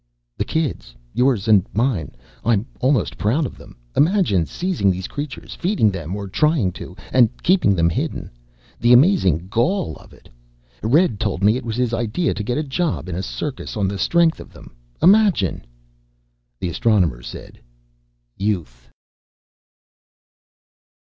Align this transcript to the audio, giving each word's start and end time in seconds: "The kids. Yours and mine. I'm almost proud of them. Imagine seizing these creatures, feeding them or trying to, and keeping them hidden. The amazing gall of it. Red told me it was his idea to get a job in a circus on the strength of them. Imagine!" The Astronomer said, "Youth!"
"The 0.35 0.45
kids. 0.45 0.95
Yours 1.13 1.47
and 1.47 1.63
mine. 1.75 2.15
I'm 2.43 2.65
almost 2.79 3.19
proud 3.19 3.45
of 3.45 3.55
them. 3.55 3.77
Imagine 3.95 4.47
seizing 4.47 4.89
these 4.89 5.07
creatures, 5.07 5.53
feeding 5.53 5.91
them 5.91 6.15
or 6.15 6.27
trying 6.27 6.71
to, 6.71 6.95
and 7.13 7.29
keeping 7.43 7.75
them 7.75 7.87
hidden. 7.87 8.31
The 8.79 8.93
amazing 8.93 9.45
gall 9.49 9.95
of 9.97 10.11
it. 10.11 10.27
Red 10.81 11.19
told 11.19 11.43
me 11.43 11.55
it 11.55 11.63
was 11.63 11.75
his 11.75 11.93
idea 11.93 12.33
to 12.33 12.41
get 12.43 12.57
a 12.57 12.63
job 12.63 13.09
in 13.09 13.15
a 13.15 13.21
circus 13.21 13.77
on 13.77 13.87
the 13.87 13.99
strength 13.99 14.39
of 14.39 14.51
them. 14.51 14.75
Imagine!" 15.03 15.67
The 16.59 16.69
Astronomer 16.69 17.21
said, 17.21 17.59
"Youth!" 18.35 18.89